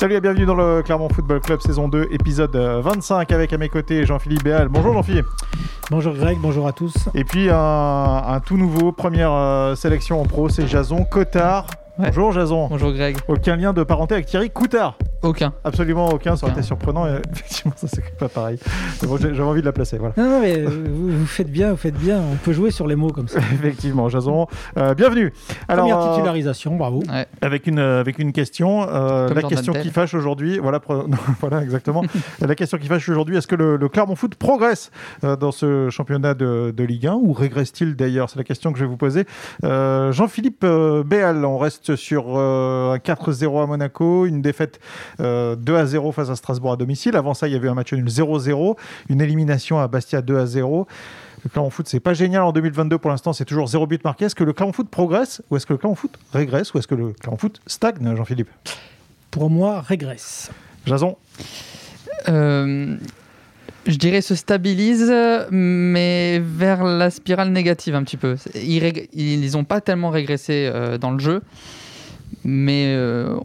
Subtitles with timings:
[0.00, 3.68] Salut et bienvenue dans le Clermont Football Club saison 2, épisode 25 avec à mes
[3.68, 4.68] côtés Jean-Philippe Béal.
[4.68, 5.26] Bonjour Jean-Philippe.
[5.90, 6.94] Bonjour Greg, bonjour à tous.
[7.14, 11.66] Et puis un, un tout nouveau, première euh, sélection en pro, c'est Jason Cotard.
[11.98, 12.06] Ouais.
[12.06, 12.68] Bonjour Jason.
[12.68, 13.18] Bonjour Greg.
[13.28, 15.52] Aucun lien de parenté avec Thierry Coutard Aucun.
[15.64, 16.60] Absolument aucun, ça aurait Aucun.
[16.60, 17.06] été surprenant.
[17.06, 18.58] Et effectivement, ça c'est pas pareil.
[19.02, 20.14] Mais bon, j'avais envie de la placer, voilà.
[20.16, 22.18] Non, non, mais euh, vous, vous faites bien, vous faites bien.
[22.20, 23.38] On peut jouer sur les mots comme ça.
[23.52, 24.46] Effectivement, Jason,
[24.78, 25.32] euh, bienvenue.
[25.68, 27.02] Première euh, titularisation, bravo.
[27.10, 27.26] Ouais.
[27.42, 29.82] Avec une, euh, avec une question, euh, la Jordan question Bell.
[29.82, 32.02] qui fâche aujourd'hui, voilà, pre- non, voilà exactement,
[32.40, 34.90] la question qui fâche aujourd'hui, est-ce que le, le Clermont Foot progresse
[35.24, 38.30] euh, dans ce championnat de, de Ligue 1 ou régresse-t-il d'ailleurs?
[38.30, 39.26] C'est la question que je vais vous poser.
[39.64, 44.80] Euh, Jean-Philippe euh, Béal, on reste sur euh, un 4-0 à Monaco, une défaite
[45.20, 47.16] euh, 2-0 face à Strasbourg à domicile.
[47.16, 48.76] Avant ça, il y avait un match nul 0-0,
[49.08, 50.86] une élimination à Bastia 2-0.
[51.42, 54.26] Le Clermont Foot, c'est pas génial en 2022 pour l'instant, c'est toujours zéro but marqué.
[54.26, 56.86] Est-ce que le Clermont Foot progresse ou est-ce que le Clermont Foot régresse ou est-ce
[56.86, 58.50] que le Clermont Foot stagne, Jean-Philippe?
[59.30, 60.50] Pour moi, régresse.
[60.84, 61.16] Jason?
[62.28, 62.96] Euh,
[63.86, 65.10] je dirais se stabilise,
[65.50, 68.36] mais vers la spirale négative un petit peu.
[68.54, 71.40] Ils, rég- ils ont pas tellement régressé euh, dans le jeu,
[72.44, 73.36] mais euh,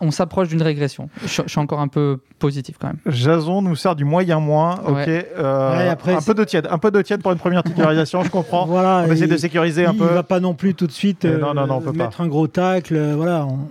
[0.00, 1.08] on s'approche d'une régression.
[1.24, 2.98] Je, je suis encore un peu positif quand même.
[3.06, 5.08] Jason nous sert du moyen moins, ok.
[5.08, 8.22] Euh, Ouais, après, un peu de tiède, un peu de tiède pour une première titularisation,
[8.24, 8.66] je comprends.
[8.72, 9.02] Voilà.
[9.04, 10.04] On va essayer il- de sécuriser un il peu.
[10.06, 12.04] va pas non plus tout de suite Euh, non, non, non, on peut pas.
[12.04, 12.94] mettre un gros tacle.
[12.96, 13.46] euh, Voilà.
[13.46, 13.68] on-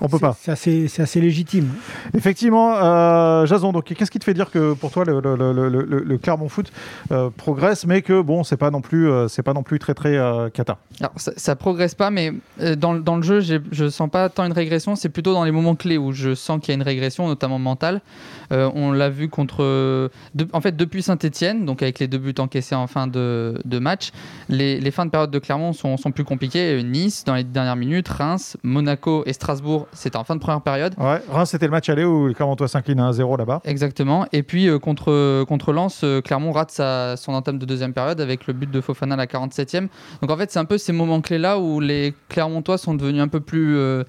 [0.00, 0.36] On peut c'est- pas.
[0.86, 1.68] C'est assez, légitime.
[2.14, 3.72] Effectivement, euh, Jason.
[3.72, 6.18] Donc, qu'est-ce qui te fait dire que pour toi le, le- le- le- le- le
[6.18, 6.70] Clermont Foot
[7.12, 9.94] euh, progresse, mais que bon, c'est pas non plus, euh, c'est pas non plus très
[9.94, 10.78] très euh, cata?
[11.00, 14.28] Alors, ça, ça progresse pas, mais euh, dans, le- dans le jeu, je sens pas
[14.28, 14.96] tant une régression.
[14.96, 17.58] C'est plutôt dans les moments clés où je sens qu'il y a une régression, notamment
[17.58, 18.00] mentale.
[18.52, 19.62] Euh, on l'a vu contre.
[20.34, 23.78] de- en fait, depuis Saint-Etienne, donc avec les deux buts encaissés en fin de, de
[23.78, 24.10] match,
[24.48, 26.82] les, les fins de période de Clermont sont, sont plus compliquées.
[26.82, 30.94] Nice, dans les dernières minutes, Reims, Monaco et Strasbourg, c'était en fin de première période.
[30.98, 31.20] Ouais.
[31.28, 33.60] Reims, c'était le match aller où le Clermontois s'incline à 1-0 là-bas.
[33.64, 34.26] Exactement.
[34.32, 38.20] Et puis euh, contre, contre Lens, euh, Clermont rate sa, son entame de deuxième période
[38.20, 39.88] avec le but de Fofana à la 47e.
[40.22, 43.28] Donc en fait, c'est un peu ces moments clés-là où les Clermontois sont devenus un
[43.28, 44.04] peu plus euh,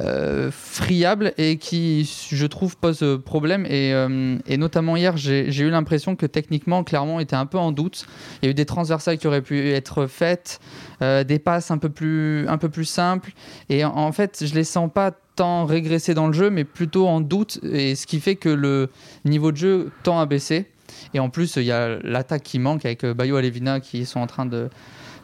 [0.00, 3.66] euh, friables et qui, je trouve, posent euh, problème.
[3.66, 7.72] Et, euh, et notamment hier, j'ai eu l'impression que techniquement, Clermont était un peu en
[7.72, 8.06] doute.
[8.42, 10.60] Il y a eu des transversales qui auraient pu être faites,
[11.02, 13.32] euh, des passes un peu plus, un peu plus simples.
[13.68, 15.09] Et en, en fait, je les sens pas
[15.40, 17.60] tant régresser dans le jeu, mais plutôt en doute.
[17.64, 18.90] Et ce qui fait que le
[19.24, 20.66] niveau de jeu tend à baisser.
[21.14, 24.04] Et en plus, il y a l'attaque qui manque avec euh, Bayo et Levina qui
[24.04, 24.68] sont en train de,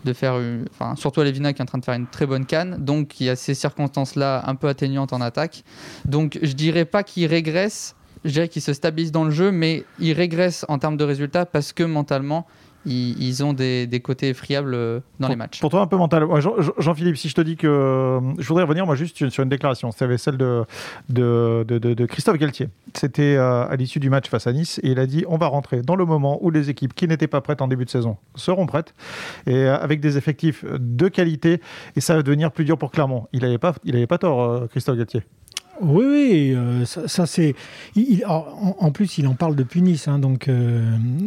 [0.07, 2.47] de faire, une- enfin surtout Levina qui est en train de faire une très bonne
[2.47, 2.83] canne.
[2.83, 5.65] Donc il y a ces circonstances-là un peu atténuantes en attaque.
[6.07, 7.95] Donc je dirais pas qu'ils régressent,
[8.25, 11.45] je dirais qu'ils se stabilisent dans le jeu, mais ils régressent en termes de résultats
[11.45, 12.47] parce que mentalement,
[12.87, 15.61] ils, ils ont des, des côtés friables euh, dans les matchs.
[15.61, 16.25] Pour toi, un peu mental.
[16.25, 16.41] Ouais,
[16.79, 17.67] Jean-Philippe, si je te dis que.
[17.67, 19.91] euh, Je voudrais revenir, moi, juste sur une déclaration.
[19.93, 20.65] C'était celle de,
[21.09, 22.69] de, de- de- de Christophe Galtier.
[22.95, 24.81] C'était euh, à l'issue du match face à Nice.
[24.83, 27.27] Et il a dit on va rentrer dans le moment où les équipes qui n'étaient
[27.27, 28.95] pas prêtes en début de saison seront prêtes.
[29.47, 31.61] Et avec des effectifs de qualité.
[31.97, 33.27] Et ça va devenir plus dur pour Clermont.
[33.33, 35.23] Il n'avait pas, il avait pas tort, Christophe Galtier.
[35.81, 37.55] Oui, oui, euh, ça, ça, c'est.
[38.27, 40.85] en, en plus, il en parle depuis Nice, hein, donc euh,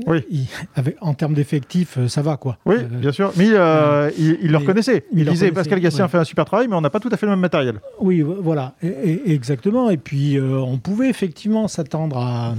[0.08, 0.24] Oui.
[0.32, 2.58] il- avec, en termes d'effectifs, euh, ça va quoi.
[2.66, 3.32] Oui, Euh, bien sûr.
[3.38, 5.06] Mais il, il le reconnaissait.
[5.14, 6.10] Il, disait Pascal Gassien ouais.
[6.12, 7.80] fait un super travail, mais on n'a pas tout à fait le même matériel.
[8.00, 9.90] Oui, vo- voilà, Et- et- exactement.
[9.90, 12.56] Et puis, on pouvait effectivement s'attendre à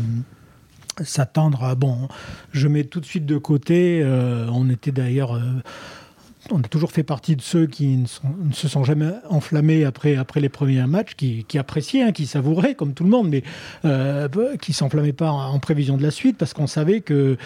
[1.02, 2.08] s'attendre à bon.
[2.52, 4.04] Je mets tout de suite de côté.
[4.52, 5.40] on était d'ailleurs.
[6.52, 8.06] On a toujours fait partie de ceux qui ne,
[8.52, 13.04] se sont jamais enflammés après, les premiers matchs, qui, appréciaient, hein, qui savouraient, comme tout
[13.04, 13.42] le monde, mais
[13.84, 14.28] euh,
[14.60, 17.36] qui s'enflammaient pas en, en prévision de la suite, parce qu'on savait que,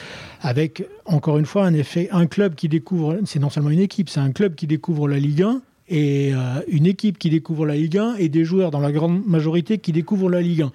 [0.41, 4.09] avec encore une fois un effet, un club qui découvre, c'est non seulement une équipe,
[4.09, 7.75] c'est un club qui découvre la Ligue 1 et euh, une équipe qui découvre la
[7.77, 10.73] Ligue 1 et des joueurs dans la grande majorité qui découvrent la Ligue 1.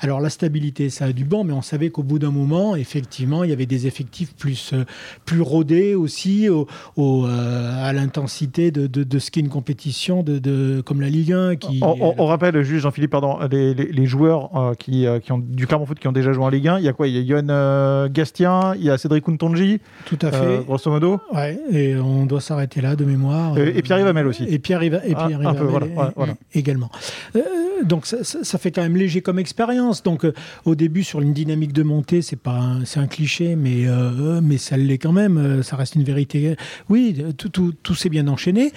[0.00, 3.44] Alors la stabilité, ça a du banc, mais on savait qu'au bout d'un moment, effectivement,
[3.44, 4.84] il y avait des effectifs plus, euh,
[5.24, 6.66] plus rodés aussi au,
[6.96, 11.08] au, euh, à l'intensité de, de, de ce qu'est une compétition de, de, comme la
[11.08, 11.56] Ligue 1.
[11.56, 15.32] Qui, On, on- on rappelle, juste Jean-Philippe, pardon, les, les- les joueurs euh, qui, qui
[15.32, 16.78] ont, du Clermont Foot qui ont déjà joué en Ligue 1.
[16.78, 17.08] Il y a quoi?
[17.08, 20.64] Il y a euh, Gastien, il y a Cédric Kountonji, tout à fait.
[20.66, 21.20] grosso modo.
[21.34, 23.58] Ouais, et on doit s'arrêter là de mémoire.
[23.58, 24.45] Et- et Pierre-Yves Hamel aussi.
[24.48, 26.34] Et et Ah, un peu, voilà, é- ouais, voilà.
[26.54, 26.90] également.
[27.36, 27.40] Euh,
[27.84, 30.02] donc ça, ça- ça fait quand même léger comme expérience.
[30.02, 30.32] Donc euh,
[30.64, 34.40] au début sur une dynamique de montée, c'est pas un- c'est un cliché, mais euh,
[34.42, 35.36] mais ça l'est quand même.
[35.38, 36.56] euh, Ça reste une vérité.
[36.88, 38.72] Oui, tout, tout, tout s'est bien enchaîné.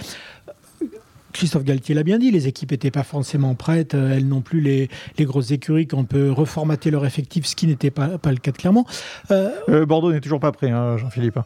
[1.31, 4.61] Christophe Galtier l'a bien dit, les équipes n'étaient pas forcément prêtes, euh, elles non plus
[4.61, 4.89] les,
[5.19, 8.51] les grosses écuries qu'on peut reformater leur effectif, ce qui n'était pas, pas le cas
[8.51, 8.83] de Clermont.
[9.29, 11.37] Euh, Euh, Bordeaux n'est toujours pas prêt, hein, Jean-Philippe.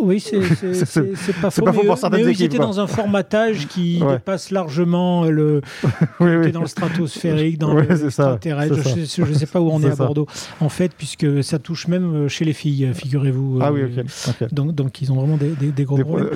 [0.00, 0.38] Oui, c'est
[1.40, 1.64] pas faux.
[1.64, 2.52] Pas faux pour certaines mais équipes.
[2.54, 5.60] Ils dans un formatage qui dépasse largement le.
[6.20, 6.52] oui, oui.
[6.52, 8.76] dans le stratosphérique, dans le terrestre.
[8.84, 10.26] Je ne sais pas où on est, à Bordeaux,
[10.60, 13.58] en fait, puisque ça touche même chez les filles, figurez-vous.
[13.60, 14.52] Ah oui, ok.
[14.52, 16.30] Donc, donc, ils ont vraiment des, des, gros problèmes.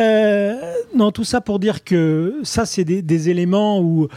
[0.00, 0.54] Euh,
[0.94, 4.08] non, tout ça pour dire que ça, c'est des éléments où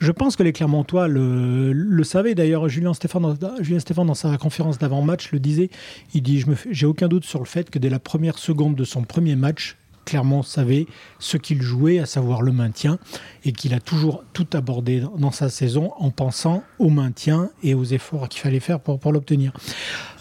[0.00, 2.34] je pense que les Clermontois le, savaient.
[2.34, 5.70] D'ailleurs, Julien Stéphane, Julien Stéphane, dans sa conférence d'avant-match, le disait.
[6.14, 9.02] Il dit J'ai aucun doute sur le fait que dès la première seconde de son
[9.02, 9.76] premier match,
[10.08, 10.86] Clermont savait
[11.18, 12.98] ce qu'il jouait, à savoir le maintien,
[13.44, 17.84] et qu'il a toujours tout abordé dans sa saison en pensant au maintien et aux
[17.84, 19.52] efforts qu'il fallait faire pour, pour l'obtenir.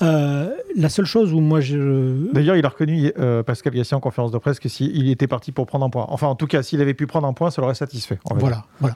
[0.02, 2.32] Euh, la seule chose où moi je...
[2.34, 5.54] D'ailleurs, il a reconnu, euh, Pascal Gassier, en conférence de presse, que s'il était parti
[5.54, 7.62] pour prendre un point, enfin en tout cas, s'il avait pu prendre un point, ça
[7.62, 8.20] l'aurait satisfait.
[8.30, 8.96] Voilà, voilà.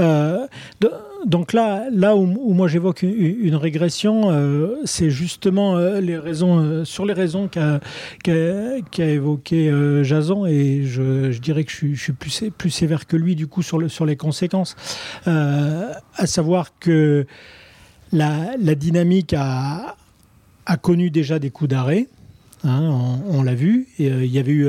[0.00, 0.46] Euh,
[1.26, 6.84] donc là, là où, moi j'évoque une, régression, euh, c'est justement euh, les raisons, euh,
[6.84, 7.80] sur les raisons qu'a
[8.24, 9.72] qu'a évoqué
[10.02, 14.06] Jason, et je, dirais que je, suis plus, sévère que lui du coup sur, sur
[14.06, 14.76] les conséquences,
[15.26, 17.26] à savoir que
[18.12, 19.96] la, dynamique a,
[20.66, 22.08] a, connu déjà des coups d'arrêt.
[22.64, 23.88] Hein, on, on l'a vu.
[23.98, 24.68] Il y avait eu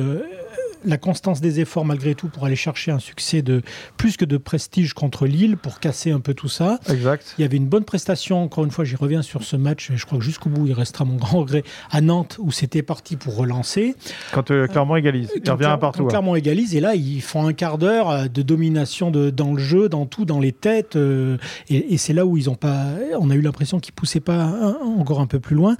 [0.86, 3.62] la constance des efforts malgré tout pour aller chercher un succès de
[3.98, 6.80] plus que de prestige contre Lille pour casser un peu tout ça.
[6.90, 7.36] Exact.
[7.38, 10.06] Il y avait une bonne prestation, encore une fois, j'y reviens sur ce match, je
[10.06, 13.36] crois que jusqu'au bout, il restera mon grand regret, à Nantes où c'était parti pour
[13.36, 13.96] relancer.
[14.32, 16.04] Quand euh, Clermont égalise, il revient à partout.
[16.04, 19.54] Quand Clermont égalise, et là, ils font un quart d'heure euh, de domination de, dans
[19.54, 21.38] le jeu, dans tout, dans les têtes, euh,
[21.70, 22.88] et, c'est là où ils ont pas,
[23.20, 25.78] on a eu l'impression qu'ils poussaient pas encore un peu plus loin.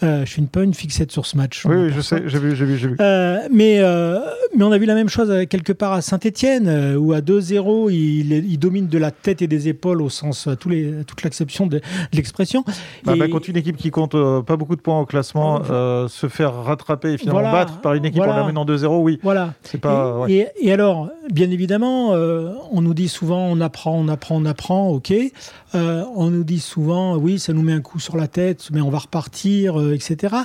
[0.00, 1.64] je suis pas une fixette sur ce match.
[1.66, 2.96] Oui, je sais, j'ai vu, j'ai vu, j'ai vu.
[3.50, 3.82] mais
[4.56, 7.90] mais on a vu la même chose quelque part à Saint-Etienne, euh, où à 2-0,
[7.90, 11.66] il, domine de la tête et des épaules au sens, à, tous les, toute l'acception
[11.66, 11.80] de,
[12.12, 12.64] l'expression.
[13.04, 16.08] Bah, bah, quand une équipe qui compte euh, pas beaucoup de points au classement euh,
[16.08, 19.18] se faire rattraper et finalement battre par une équipe en en 2-0, oui.
[19.22, 19.54] Voilà.
[19.62, 24.36] C'est pas, et, et, alors, bien évidemment, on nous dit souvent on apprend, on apprend,
[24.36, 25.12] on apprend, ok.
[25.74, 28.90] on nous dit souvent oui, ça nous met un coup sur la tête, mais on
[28.90, 30.36] va repartir, etc.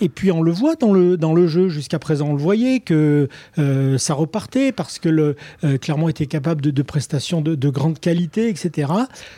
[0.00, 2.80] Et puis on le voit dans le, dans le jeu jusqu'à présent, on le voyait
[2.80, 3.28] que
[3.58, 8.48] euh, ça repartait parce que le, euh, Clermont était capable de, prestations de, grande qualité,
[8.48, 8.92] etc.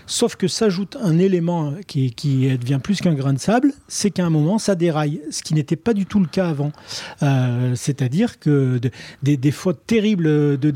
[0.07, 4.25] Sauf que s'ajoute un élément qui, qui devient plus qu'un grain de sable, c'est qu'à
[4.25, 6.73] un moment, ça déraille, ce qui n'était pas du tout le cas avant.
[7.23, 8.81] Euh, c'est-à-dire que
[9.23, 10.25] des, fautes terribles,
[10.59, 10.73] de,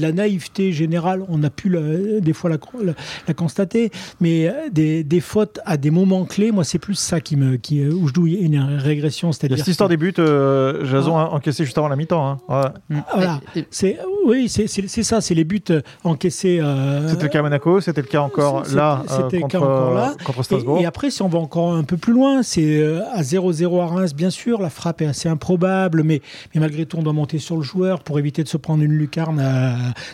[0.00, 1.74] la naïveté générale, on a pu
[2.20, 3.90] des fois la, constater,
[4.20, 8.08] mais des, fautes à des moments clés, moi, c'est plus ça qui me, qui, où
[8.08, 9.32] je dois une régression.
[9.32, 12.40] C'est-à-dire cette histoire des buts, Jason a encaissé juste avant la mi-temps.
[12.48, 12.61] Hein.
[12.88, 12.98] Mm.
[13.14, 13.40] Voilà.
[13.70, 15.62] C'est oui, c'est ça, c'est les buts
[16.04, 16.60] encaissés.
[16.60, 20.14] Euh, c'était le cas à Monaco, c'était le cas encore là, euh, contre, encore là.
[20.24, 20.78] contre Strasbourg.
[20.80, 23.86] Et, après, si on va encore un peu plus loin, c'est euh, à 0-0 à
[23.86, 26.22] Reims, bien sûr, la frappe est assez improbable, mais,
[26.54, 28.92] mais malgré tout, on doit monter sur le joueur pour éviter de se prendre une
[28.92, 29.42] lucarne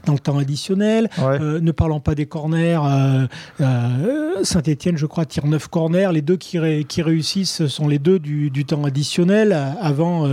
[0.06, 1.10] dans le temps additionnel.
[1.20, 2.80] ne parlons pas des corners,
[4.42, 6.10] Saint-Etienne, je crois, tire 9 corners.
[6.12, 9.56] Les deux qui, qui réussissent sont les deux du, du temps additionnel.
[9.80, 10.26] Avant,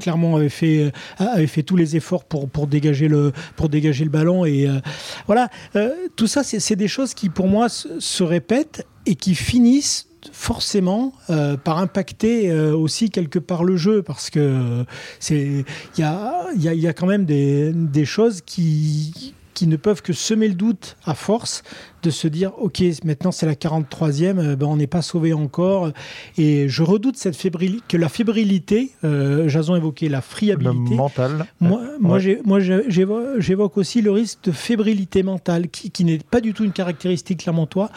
[0.00, 4.10] Clermont avait fait, avait fait tous les efforts pour, pour, dégager, le, pour dégager le
[4.10, 4.44] ballon.
[4.44, 4.80] Et euh,
[5.26, 10.08] voilà, euh, tout ça, c'est des choses qui, pour moi, se, répètent et qui finissent
[10.32, 14.84] forcément euh, par impacter aussi quelque part le jeu parce que
[15.20, 15.64] c'est
[15.96, 20.02] il y a, y, y a, quand même des, des choses qui qui ne peuvent
[20.02, 21.64] que semer le doute à force
[22.04, 25.90] de se dire ok maintenant c'est la 43e euh, ben on n'est pas sauvé encore.
[26.36, 30.94] Et je redoute cette fébrilité que la fébrilité euh, Jason évoqué la friabilité.
[30.94, 36.54] Mentale moi, moi j'évoque aussi le risque de fébrilité mentale qui, qui n'est pas du
[36.54, 37.90] tout une caractéristique clermontoise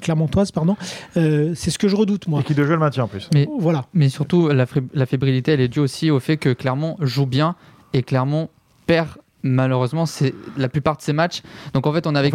[0.00, 0.76] clermontoise pardon.
[1.16, 2.42] Euh, c'est ce que je redoute moi.
[2.42, 3.28] Et qui de jeu le maintient en plus.
[3.34, 3.86] Mais, voilà.
[3.92, 7.56] mais surtout la, la fébrilité elle est due aussi au fait que Clermont joue bien
[7.92, 8.50] et Clermont
[8.86, 9.08] perd
[9.42, 11.42] malheureusement, c'est la plupart de ces matchs.
[11.74, 12.30] Donc en fait, on avait.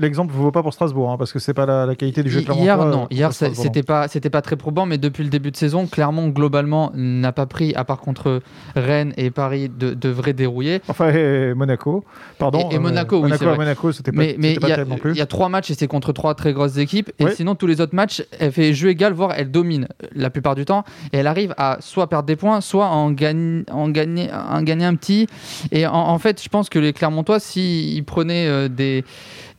[0.00, 2.40] L'exemple ne vaut pas pour Strasbourg, hein, parce que c'est pas la, qualité du jeu.
[2.40, 3.06] Hier, non.
[3.10, 6.90] Hier, c'était pas, c'était pas très probant, mais depuis le début de saison, clairement, globalement,
[6.94, 8.40] n'a pas pris, à part contre
[8.74, 10.80] Rennes et Paris, de, vrais dérouillés.
[10.88, 12.04] Enfin, et Monaco,
[12.38, 12.68] pardon.
[12.70, 14.56] Et, Monaco, oui, Monaco, Monaco, c'était pas, mais, mais.
[15.04, 17.10] Il y a trois matchs et c'est contre trois très grosses équipes.
[17.18, 20.54] Et sinon, tous les autres matchs, elle fait jeu égal, voire elle domine la plupart
[20.54, 20.84] du temps.
[21.12, 24.84] Et elle arrive à soit perdre des points, soit en, gagne, en, gagner, en gagner
[24.84, 25.26] un petit.
[25.72, 29.04] Et en, en fait, je pense que les Clermontois, s'ils prenaient euh, des,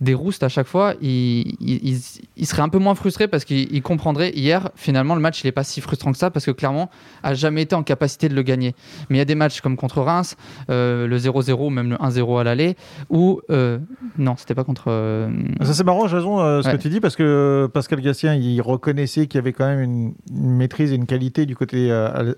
[0.02, 4.32] des roustes à chaque fois, il, il, serait un peu moins frustré parce qu'il comprendrait
[4.32, 6.90] hier, finalement, le match, il n'est pas si frustrant que ça parce que clairement,
[7.24, 8.76] a jamais été en capacité de le gagner.
[9.10, 10.38] Mais il y a des matchs comme contre Reims,
[10.70, 12.76] euh, le 0-0, même le 1-0 à l'aller,
[13.10, 13.42] où.
[13.50, 13.80] Euh,
[14.18, 14.86] non, c'était pas contre.
[14.88, 15.30] Euh,
[15.62, 19.28] ça, c'est marrant, j'ai raison ce que tu dis parce que Pascal Gassien, il reconnaissait
[19.28, 21.92] qu'il y avait quand même une, une maîtrise et une qualité du côté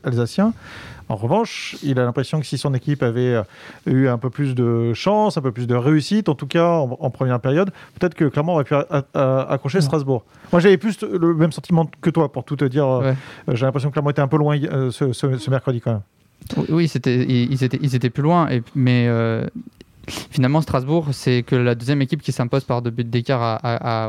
[0.03, 0.53] alsacien.
[1.12, 3.44] En revanche, il a l'impression que si son équipe avait euh,
[3.86, 7.10] eu un peu plus de chance, un peu plus de réussite, en tout cas en,
[7.10, 8.75] première période, peut-être que Clermont aurait pu
[9.13, 10.24] accrocher Strasbourg.
[10.53, 12.88] Moi, j'avais plus le même sentiment que toi, pour tout te dire.
[12.88, 13.13] Euh,
[13.50, 16.65] j'ai l'impression que Clermont était un peu loin euh, ce, mercredi quand même.
[16.70, 19.10] Oui, c'était, ils, étaient, ils étaient plus loin, et, mais
[20.08, 23.60] finalement, Strasbourg, c'est que la deuxième équipe qui s'impose par deux buts d'écart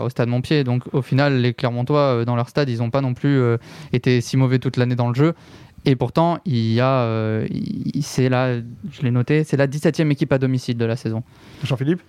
[0.04, 0.62] au stade Montpied.
[0.62, 3.42] Donc, au final, les Clermontois, dans leur stade, ils n'ont pas non plus
[3.92, 5.34] été si mauvais toute l'année dans le jeu.
[5.84, 7.46] Et pourtant, il y a, euh,
[8.02, 8.56] c'est là,
[8.90, 11.24] je l'ai noté, c'est la 17e équipe à domicile de la saison.
[11.64, 12.00] Jean-Philippe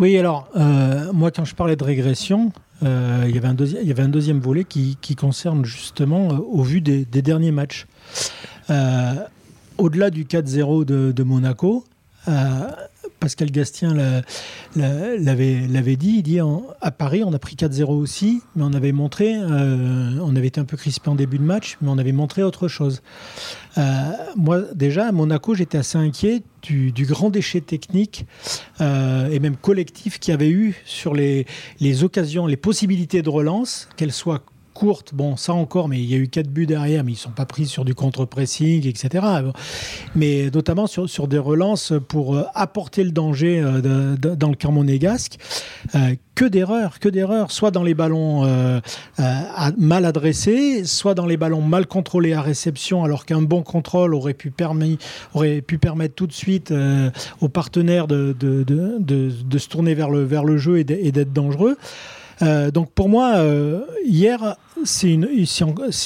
[0.00, 2.52] Oui, alors, euh, moi, quand je parlais de régression,
[2.82, 6.62] euh, il, y avait un il y avait un deuxième volet qui, concerne justement, au
[6.62, 7.86] vu des, derniers matchs.
[9.78, 11.84] Au-delà du 4-0 de, de, Monaco,
[13.24, 13.94] Pascal Gastien
[14.76, 16.40] l'avait dit, il dit
[16.82, 20.60] à Paris on a pris 4-0 aussi, mais on avait montré, euh, on avait été
[20.60, 23.00] un peu crispé en début de match, mais on avait montré autre chose.
[23.78, 28.26] Euh, moi déjà à Monaco j'étais assez inquiet du, grand déchet technique
[28.82, 31.46] euh, et même collectif qu'il y avait eu sur les,
[31.80, 34.42] les occasions, les possibilités de relance, qu'elles soient
[34.74, 37.20] courte, bon, ça encore, mais il y a eu quatre buts derrière, mais ils ne
[37.20, 39.24] sont pas pris sur du contre-pressing, etc.
[40.14, 44.72] Mais notamment sur, sur des relances pour euh, apporter le danger euh, dans le camp
[44.72, 45.38] monégasque.
[45.94, 48.42] Euh, que d'erreurs, que d'erreurs, soit dans les ballons
[49.78, 54.34] mal adressés, soit dans les ballons mal contrôlés à réception, alors qu'un bon contrôle aurait
[54.34, 54.52] pu,
[55.32, 56.74] aurait pu permettre tout de suite
[57.40, 61.32] aux partenaires de, de, de, de, se tourner vers le, vers le jeu et d'être
[61.32, 61.76] dangereux.
[62.42, 65.28] Euh, donc pour moi, euh, hier, c'est une,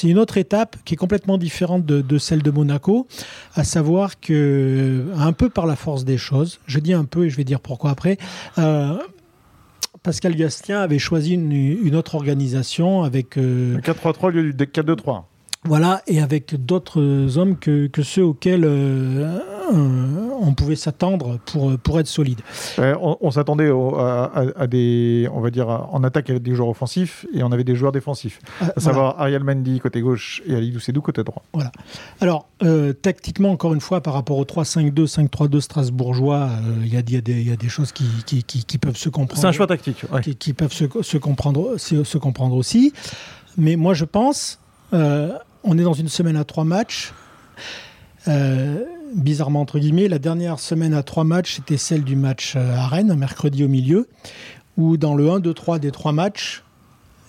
[0.03, 3.07] une, autre étape qui est complètement différente de, celle de Monaco,
[3.55, 7.29] à savoir que, un peu par la force des choses, je dis un peu et
[7.29, 8.17] je vais dire pourquoi après,
[8.57, 8.97] euh,
[10.03, 13.37] Pascal Gastien avait choisi une, autre organisation avec...
[13.37, 15.23] 4-3-3 au lieu du 4-2-3.
[15.65, 19.39] Voilà, et avec d'autres hommes que, que, ceux auxquels euh,
[19.71, 22.41] on pouvait s'attendre pour, pour être solide.
[22.77, 27.51] on, s'attendait à, des, on va dire, en attaque avec des joueurs offensifs et on
[27.51, 31.23] avait des joueurs défensifs, ah, à savoir Ariel Mendy côté gauche et Ali Doucedou côté
[31.23, 31.43] droit.
[31.53, 31.71] Voilà.
[32.21, 36.97] Alors, euh, tactiquement, encore une fois, par rapport au 3-5-2, 5-3-2 strasbourgeois, euh, il y,
[36.97, 39.39] y, y, a des choses qui, qui, qui, peuvent se comprendre.
[39.39, 40.05] C'est un choix tactique.
[40.39, 42.93] Qui, peuvent se, se, comprendre, se, comprendre aussi.
[43.57, 44.59] Mais moi, je pense
[45.63, 47.13] on est dans une semaine à trois matchs.
[48.27, 48.83] Euh,
[49.15, 52.87] bizarrement, entre guillemets, la dernière semaine à trois matchs, c'était celle du match euh, à
[52.87, 54.07] Rennes, mercredi au milieu,
[54.77, 56.63] où dans le 1, 2, 3 des trois matchs,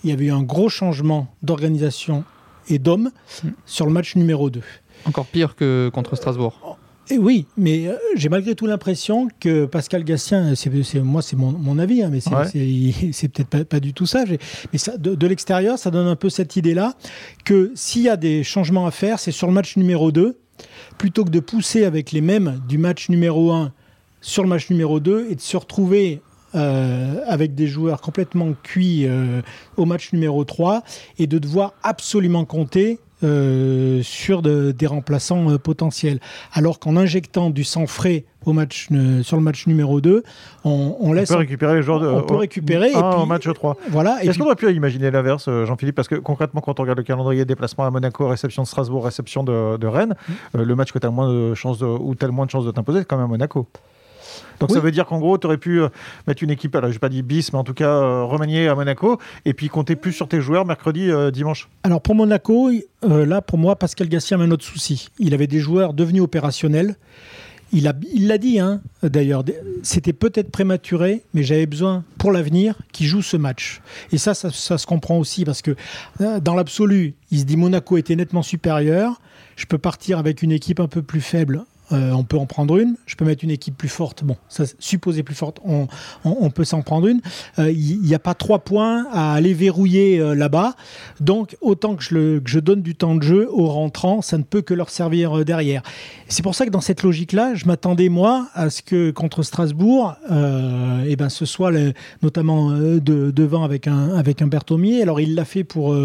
[0.03, 2.23] il y avait eu un gros changement d'organisation
[2.69, 3.11] et d'hommes
[3.43, 3.49] hmm.
[3.65, 4.61] sur le match numéro 2.
[5.05, 6.77] Encore pire que contre Strasbourg.
[7.09, 10.69] Et oui, mais euh, j'ai malgré tout l'impression que Pascal Gastien, c'est,
[11.01, 14.23] moi c'est mon, avis, hein, mais c'est, peut-être pas, du tout ça.
[14.71, 16.93] Mais ça, de, l'extérieur, ça donne un peu cette idée-là
[17.43, 20.37] que s'il y a des changements à faire, c'est sur le match numéro 2,
[20.97, 23.71] plutôt que de pousser avec les mêmes du match numéro 1
[24.21, 26.21] sur le match numéro 2 et de se retrouver
[26.53, 29.41] euh, avec des joueurs complètement cuits euh,
[29.77, 30.83] au match numéro 3
[31.17, 36.19] et de devoir absolument compter euh, sur des remplaçants euh, potentiels.
[36.53, 40.23] Alors qu'en injectant du sang frais au match, euh, sur le match numéro 2,
[40.63, 41.29] on, laisse.
[41.29, 42.07] On peut récupérer les joueurs de.
[42.07, 42.89] On peut récupérer.
[42.89, 43.77] et puis, match 3.
[43.89, 44.23] Voilà.
[44.23, 45.95] Est-ce qu'on aurait pu imaginer l'inverse, Jean-Philippe?
[45.95, 49.43] Parce que concrètement, quand on regarde le calendrier déplacement à Monaco, réception de Strasbourg, réception
[49.43, 50.15] de, Rennes,
[50.53, 50.61] mm.
[50.61, 52.99] le match que tu as moins de chances ou tel moins de chances de t'imposer,
[52.99, 53.67] c'est quand même Monaco.
[54.61, 55.89] Donc ça veut dire qu'en gros, tu aurais pu euh,
[56.27, 58.67] mettre une équipe, alors je n'ai pas dit bis, mais en tout cas euh, remanier
[58.67, 61.67] à Monaco, et puis compter plus sur tes joueurs mercredi, euh, dimanche.
[61.83, 62.69] Alors pour Monaco,
[63.03, 65.09] là pour moi, Pascal Gassien a un autre souci.
[65.19, 66.95] Il avait des joueurs devenus opérationnels.
[67.73, 69.45] Il l'a il dit, hein, d'ailleurs,
[69.81, 73.81] c'était peut-être prématuré, mais j'avais besoin pour l'avenir qu'il joue ce match.
[74.11, 75.77] Et ça, ça, ça, se comprend aussi, parce que
[76.19, 79.21] dans l'absolu, il se dit Monaco était nettement supérieur.
[79.55, 82.77] Je peux partir avec une équipe un peu plus faible euh, on peut en prendre
[82.77, 82.95] une.
[83.05, 84.23] Je peux mettre une équipe plus forte.
[84.23, 84.63] Bon, ça
[85.01, 87.21] plus forte, on, peut s'en prendre une.
[87.59, 90.75] Euh, il n'y a pas trois points à aller verrouiller euh, là-bas.
[91.19, 94.61] Donc, autant que je, je, donne du temps de jeu aux rentrants, ça ne peut
[94.61, 95.81] que leur servir derrière.
[96.27, 100.15] C'est pour ça que dans cette logique-là, je m'attendais, moi, à ce que contre Strasbourg,
[100.29, 101.71] eh ben, ce soit
[102.21, 102.99] notamment de,
[103.31, 105.01] devant avec un, avec un Berthomier.
[105.01, 105.95] Alors, il l'a fait pour,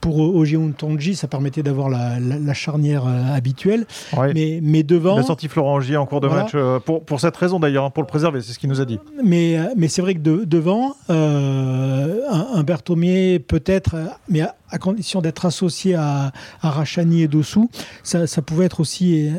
[0.00, 3.86] pour Ojeun Tonji, ça permettait d'avoir la, charnière habituelle.
[4.34, 5.15] Mais, mais devant.
[5.16, 6.42] Il a sorti Florent Angier en cours de Voilà.
[6.44, 8.80] match euh, pour, pour cette raison d'ailleurs, hein, pour le préserver, c'est ce qu'il nous
[8.80, 8.98] a dit.
[9.24, 13.96] Mais, euh, mais c'est vrai que de- devant, euh, un, un Berthomier peut-être,
[14.28, 14.42] mais
[14.76, 17.68] à, condition d'être associé à, Rachani et Dossou,
[18.02, 19.30] ça, pouvait être aussi,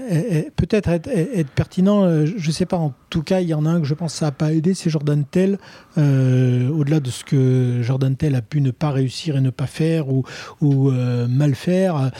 [0.55, 2.03] peut-être être, pertinent.
[2.03, 3.93] euh, Je ne sais pas, en tout cas, il y en a un que je
[3.93, 5.57] pense que ça n'a pas aidé, c'est Jordan Tell.
[5.97, 9.67] euh, Au-delà de ce que Jordan Tell a pu ne pas réussir et ne pas
[9.67, 10.23] faire ou,
[10.61, 12.11] euh, mal faire,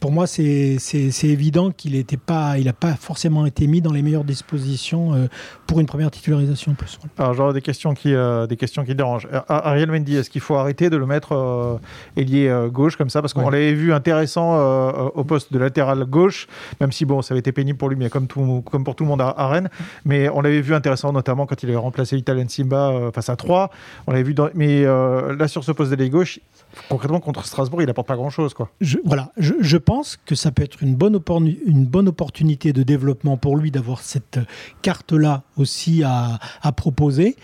[0.00, 0.78] pour moi, c'est
[1.22, 5.28] évident qu'il n'a pas, il a pas forcément été mis dans les meilleures dispositions
[5.66, 6.98] pour une première titularisation plus.
[7.18, 8.14] Alors j'aurais des questions qui,
[8.48, 9.28] des questions qui dérangent.
[9.48, 11.80] Ariel Mendy, est-ce qu'il faut arrêter de le mettre
[12.16, 13.52] ailier euh, gauche comme ça Parce qu'on Ouais.
[13.52, 16.46] l'avait vu intéressant euh, au poste de latéral gauche,
[16.80, 19.04] même si bon, ça avait été pénible pour lui, mais comme, tout, comme pour tout
[19.04, 19.68] le monde à, à Rennes.
[20.04, 23.36] Mais on l'avait vu intéressant notamment quand il avait remplacé l'Italien Simba euh, face à
[23.36, 23.70] 3.
[24.06, 24.48] On l'avait vu dans...
[24.54, 26.40] Mais euh, là, sur ce poste d'ailier gauche,
[26.88, 28.54] concrètement contre Strasbourg, il apporte pas grand-chose.
[28.54, 28.70] quoi.
[28.80, 31.18] Je, voilà, je, je pense que ça peut être une bonne,
[31.66, 34.38] une bonne opportunité de développement pour lui d'avoir cette
[34.82, 37.36] carte-là aussi à, à proposer,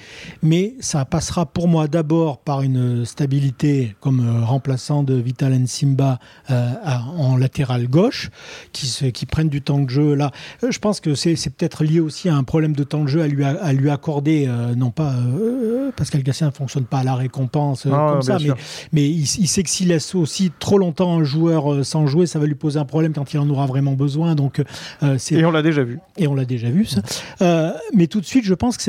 [0.43, 6.19] mais ça passera pour moi d'abord par une stabilité comme euh, remplaçant de Vital Simba
[6.51, 6.71] euh,
[7.17, 8.31] en latéral gauche,
[8.73, 10.31] qui, se, qui prennent du temps de jeu là.
[10.63, 13.23] Euh, Je pense que c'est peut-être lié aussi à un problème de temps de jeu
[13.23, 17.05] à lui, à lui accorder, euh, non pas euh, Pascal Gatien ne fonctionne pas à
[17.05, 18.51] la récompense comme ça, mais
[18.93, 22.27] mais il, il sait que s'il laisse aussi trop longtemps un joueur euh, sans jouer,
[22.27, 24.35] ça va lui poser un problème quand il en aura vraiment besoin.
[24.35, 24.63] Donc,
[25.03, 25.99] euh, Et on l'a déjà vu.
[26.17, 27.01] et on l'a déjà vu ça.
[27.43, 28.83] Euh, mais tout de suite, je pense que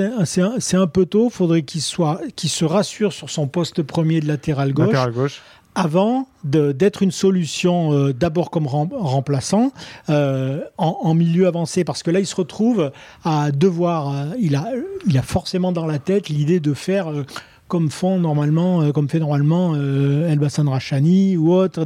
[0.59, 1.29] c'est un- peu tôt.
[1.31, 5.11] Il faudrait qu'il soit, qu'il se rassure sur son poste premier de latéral gauche Latéral
[5.11, 5.41] gauche.
[5.73, 9.71] avant d'être une solution euh, d'abord comme rem- remplaçant
[10.09, 12.91] euh, en, en milieu avancé parce que là il se retrouve
[13.23, 14.67] à devoir euh, il a
[15.07, 17.07] il a forcément dans la tête l'idée de faire
[17.67, 21.85] comme font normalement, euh, comme fait normalement euh, Elbassan Rachani ou autre.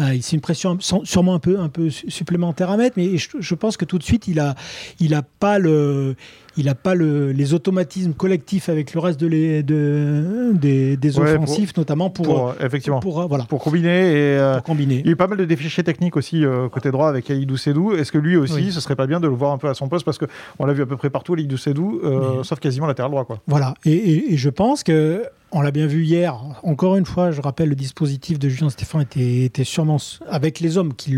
[0.00, 3.28] euh, c'est une pression sûrement un peu, un peu su- supplémentaire à mettre, mais je,
[3.38, 4.54] je pense que tout de suite il a,
[5.00, 6.16] il a pas le,
[6.58, 11.18] il a pas le, les automatismes collectifs avec le reste de les, de, des, des
[11.18, 13.00] Ouais, offensifs, notamment pour, Pour, euh, effectivement.
[13.00, 14.36] pour, euh, voilà, Pour combiner et.
[14.38, 14.96] euh, pour combiner.
[15.00, 17.56] Il y a eu pas mal de défichés techniques aussi euh, côté droit avec Aïdou
[17.56, 17.94] Sedou.
[17.94, 18.72] Est-ce que lui aussi, Oui.
[18.72, 20.04] ce serait pas bien de le voir un peu à son poste?
[20.04, 20.26] Parce que
[20.58, 23.38] on l'a vu à peu près partout Aïdou Sedou, euh, sauf quasiment latéral droit quoi.
[23.46, 26.38] Voilà, et, et- et je pense que on l'a bien vu hier.
[26.62, 30.94] Encore une fois, je rappelle, le dispositif de Julien Stéphane était, sûrement avec les hommes
[30.94, 31.12] qui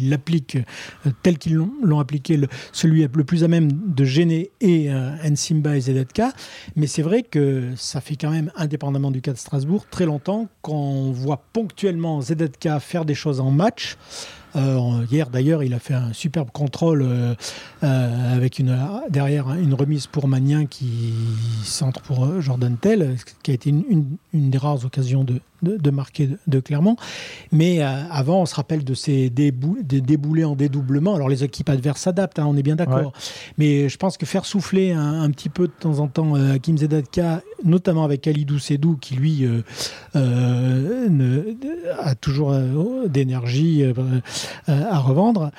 [0.00, 0.58] l'appliquent
[1.06, 2.40] euh, tel qu'ils l'ont appliqué,
[2.72, 6.22] celui le plus à même de gêner et euh, Nsimba et ZK.
[6.74, 10.48] Mais c'est vrai que ça fait quand même, indépendamment du cas de Strasbourg, très longtemps
[10.62, 13.96] qu'on voit ponctuellement ZK faire des choses en match.
[14.56, 17.34] Euh, hier d'ailleurs, il a fait un superbe contrôle euh,
[17.82, 18.76] euh, avec une,
[19.10, 21.12] derrière une remise pour Magnin qui
[21.62, 26.26] centre pour Jordan Tell, qui a été une des rares occasions de, de, de marquer
[26.28, 26.96] de, de Clermont.
[27.52, 31.14] Mais euh, avant, on se rappelle de ces débou- des déboulés en dédoublement.
[31.14, 33.12] Alors les équipes adverses s'adaptent, hein, on est bien d'accord.
[33.58, 36.54] Mais je pense que faire souffler un, un petit peu de temps en temps euh,
[36.54, 39.62] Hakim Zedatka, notamment avec Alidou Sedou, qui lui euh,
[41.08, 41.42] ne-
[42.00, 42.54] a toujours
[43.08, 43.84] d'énergie
[44.66, 45.50] à revendre,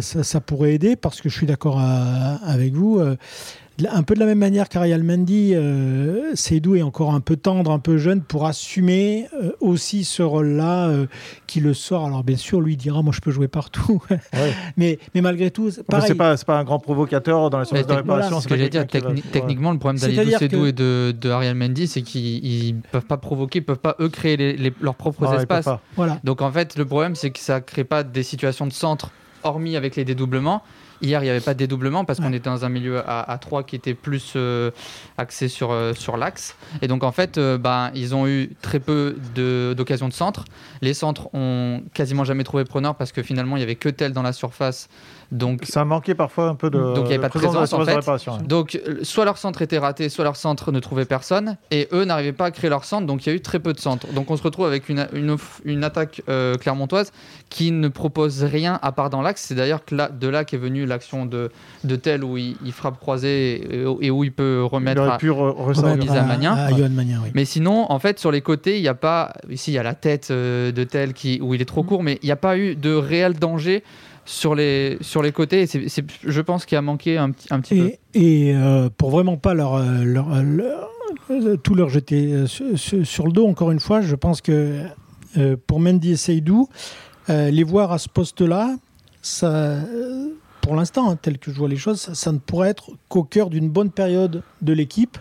[0.00, 3.00] ça, ça pourrait aider parce que je suis d'accord avec vous.
[3.88, 7.70] Un peu de la même manière qu'Ariel Mendy, euh, Seydou est encore un peu tendre,
[7.70, 11.06] un peu jeune pour assumer euh, aussi ce rôle-là euh,
[11.46, 12.04] qui le sort.
[12.06, 14.18] Alors bien sûr, lui dira moi je peux jouer partout, Ouais.
[14.76, 16.08] mais, mais malgré tout, pareil.
[16.08, 18.28] c'est pas un grand provocateur dans la surface de réparation.
[18.30, 19.22] voilà, Ce que j'allais dire, va- ouais.
[19.32, 23.16] techniquement, le problème d'Alidou que- et de, de Ariel Mendy, c'est qu'ils ne peuvent pas
[23.16, 25.68] provoquer, ils peuvent pas eux créer les- les- leurs propres peut espaces.
[25.96, 26.18] Voilà.
[26.24, 29.10] Donc en fait, le problème, c'est que ça crée pas des situations de centre,
[29.42, 30.62] hormis avec les dédoublements.
[31.02, 33.38] Hier, il n'y avait pas de dédoublement parce qu'on était dans un milieu à, à
[33.38, 34.70] 3 qui était plus euh,
[35.16, 36.56] axé sur, euh, sur l'axe.
[36.82, 40.44] Et donc en fait, euh, ben, ils ont eu très peu de- d'occasions de centre.
[40.82, 44.12] Les centres ont quasiment jamais trouvé preneur parce que finalement, il y avait que tel
[44.12, 44.88] dans la surface.
[45.32, 47.84] Donc Ça manquait parfois un peu de, Donc, il y avait pas de présence en
[47.84, 47.94] fait.
[47.94, 48.38] ouais.
[48.46, 52.04] Donc, euh, soit leur centre était raté, soit leur centre ne trouvait personne, et eux
[52.04, 54.06] n'arrivaient pas à créer leur centre, donc il y a eu très peu de centres.
[54.12, 57.12] Donc, on se retrouve avec une, une, une attaque euh, clermontoise
[57.48, 59.42] qui ne propose rien à part dans l'axe.
[59.46, 61.50] C'est d'ailleurs que là, de là qu'est venue l'action de,
[61.84, 65.00] de Tel où il, il frappe croisé et, et où il peut Il remettre.
[65.02, 66.54] aurait à- pu re- à Magnin.
[66.54, 67.30] à Johan Magnin, oui.
[67.34, 69.32] Mais sinon, en fait, sur les côtés, il n'y a pas.
[69.48, 72.02] Ici, il y a la tête euh, de Tel qui, où il est trop court,
[72.02, 73.84] mais il n'y a pas eu de réel danger
[74.30, 75.62] sur les, sur les côtés.
[75.62, 77.90] Et c'est- c'est- je pense qu'il a manqué un, petit- un petit peu.
[78.14, 80.90] Et, et, euh, pour vraiment pas leur, euh, leur, euh, leur-
[81.62, 84.82] tout leur jeter sur, le dos, encore une fois, je pense que
[85.36, 86.68] euh, pour Mendy et Seydou,
[87.28, 88.76] euh, les voir à ce poste-là,
[89.22, 89.76] ça,
[90.60, 93.22] pour l'instant, hein, tel que je vois les choses, ça, ça ne pourrait être qu'au
[93.24, 95.18] cœur d'une bonne période de l'équipe.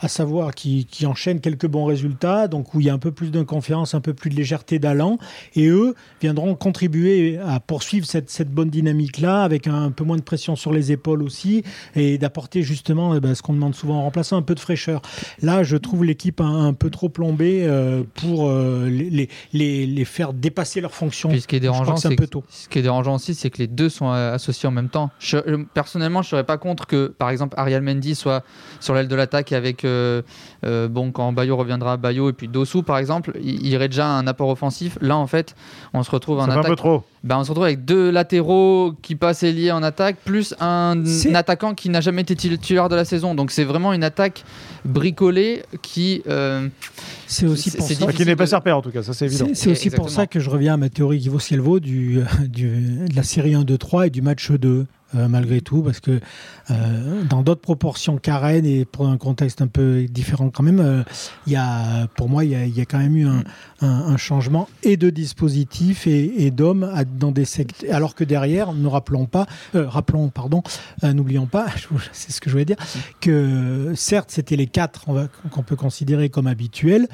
[0.00, 3.12] À savoir qui, qui enchaînent quelques bons résultats, donc où il y a un peu
[3.12, 5.18] plus de confiance, un peu plus de légèreté d'allant,
[5.54, 10.22] et eux viendront contribuer à poursuivre cette, cette bonne dynamique-là, avec un, peu moins de
[10.22, 11.64] pression sur les épaules aussi,
[11.96, 15.02] et d'apporter justement eh ben, ce qu'on demande souvent en remplaçant, un peu de fraîcheur.
[15.42, 20.32] Là, je trouve l'équipe un, peu trop plombée euh, pour euh, les, les, les, faire
[20.32, 21.30] dépasser leurs fonctions.
[21.38, 22.08] ce qui est dérangeant, c'est.
[22.50, 25.10] Ce qui est dérangeant aussi, c'est que les deux sont associés en même temps.
[25.74, 28.44] personnellement, je ne serais pas contre que, par exemple, Ariel Mendy soit
[28.80, 30.22] sur l'aile de l'attaque avec, euh,
[30.64, 34.08] euh, bon, quand Bayo reviendra, Bayo et puis Dossou par exemple, il y aurait déjà
[34.08, 34.98] un apport offensif.
[35.00, 35.54] Là, en fait,
[35.94, 36.66] on se retrouve en attaque.
[36.66, 37.04] un peu trop.
[37.24, 41.02] Ben, on se retrouve avec deux latéraux qui passent liés en attaque, plus un,
[41.34, 43.34] attaquant qui n'a jamais été titulaire de la saison.
[43.34, 44.44] Donc c'est vraiment une attaque
[44.84, 46.22] bricolée qui.
[46.28, 46.68] Euh,
[47.26, 48.12] c'est aussi pour ça.
[48.12, 49.48] Qui n'est pas serpent en tout cas, ça c'est évident.
[49.54, 52.20] C'est aussi pour ça que je reviens à ma théorie qui vaut ciel vaut du,
[52.46, 54.86] du, de la série 1-2-3 et du match 2.
[55.14, 56.20] Euh, malgré tout, parce que
[56.70, 61.02] euh, dans d'autres proportions qu'Arène et pour un contexte un peu différent quand même, euh,
[61.46, 63.26] il a, pour moi, il y a, quand même eu
[63.80, 69.24] un, changement et de dispositif et, d'hommes dans des secteurs, alors que derrière, ne rappelons
[69.24, 70.62] pas, rappelons, pardon,
[71.02, 71.68] n'oublions pas,
[72.12, 72.76] c'est ce que je voulais dire,
[73.22, 75.06] que certes, c'était les quatre
[75.50, 77.08] qu'on peut considérer comme habituels,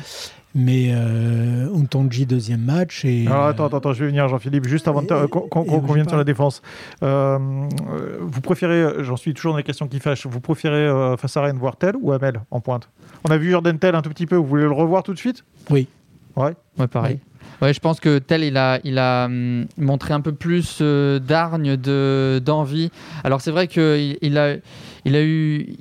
[0.54, 3.04] mais euh, Untonji, deuxième match.
[3.04, 6.62] Et, Alors, attends, attends, je vais venir, Jean-Philippe, juste avant qu'on vienne sur la défense.
[7.02, 7.38] Euh,
[8.20, 11.42] vous préférez, j'en suis toujours dans les questions qui fâchent, vous préférez euh, face à
[11.42, 12.88] Rennes voir Tel ou Amel en pointe?
[13.24, 15.18] On a vu Jordan Tel un tout petit peu, vous voulez le revoir tout de
[15.18, 15.44] suite?
[15.70, 15.88] Oui.
[16.36, 17.20] Ouais, ouais pareil.
[17.62, 21.18] Ouais, je pense que Tel, il a, il a hum, montré un peu plus euh,
[21.18, 22.90] d'argne, d'envie.
[23.22, 24.56] Alors, c'est vrai qu'il il a,
[25.04, 25.76] il a eu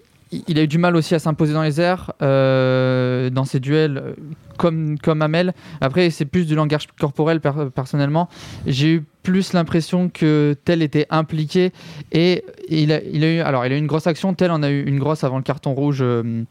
[0.47, 4.15] il a eu du mal aussi à s'imposer dans les airs, euh, dans ses duels,
[4.57, 5.53] comme, comme Amel.
[5.81, 8.29] Après, c'est plus du langage corporel, personnellement.
[8.65, 11.71] J'ai eu plus l'impression que Tel était impliqué
[12.11, 14.33] et il a, il a, eu, alors, il a eu une grosse action.
[14.33, 16.43] Tel en a eu une grosse avant le carton rouge euh,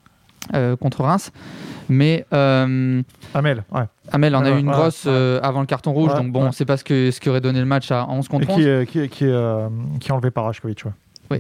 [0.55, 1.33] euh, contre Reims.
[1.89, 2.25] Mais.
[2.31, 3.05] Amel,
[3.73, 3.83] ouais.
[4.11, 6.85] Amel en a eu une grosse avant le carton rouge, donc bon, c'est pas ce,
[6.85, 8.67] que, ce qui aurait donné le match à 11 contre 11.
[8.67, 9.25] Et qui, qui, qui,
[10.01, 10.93] qui a enlevé par Rashkovic, ouais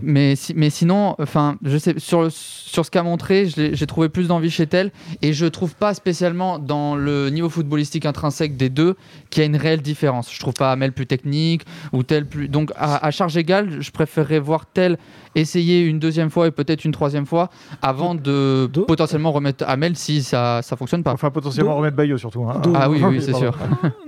[0.02, 1.16] mais, sinon,
[1.62, 5.74] je sais, sur, ce qu'a montré, j'ai trouvé plus d'envie chez Tel et je trouve
[5.74, 8.96] pas spécialement dans le niveau footballistique intrinsèque des deux
[9.30, 10.32] qu'il y a une réelle différence.
[10.32, 12.48] Je trouve pas Amel plus technique ou Tel plus.
[12.48, 14.98] Donc à, charge égale, je préférerais voir Tel
[15.34, 20.22] essayer une deuxième fois et peut-être une troisième fois avant de potentiellement remettre Amel si
[20.22, 21.12] ça ça fonctionne pas.
[21.12, 22.44] Enfin potentiellement remettre Bayo surtout.
[22.44, 22.60] Hein.
[22.74, 23.56] Ah oui, oui, c'est sûr.